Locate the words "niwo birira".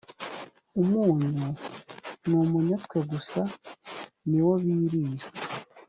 4.29-5.25